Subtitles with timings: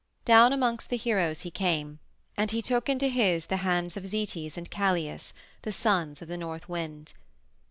[0.25, 1.99] Down amongst the heroes he came
[2.35, 5.29] and he took into his the hands of Zetes and Calais,
[5.61, 7.13] the sons of the North Wind.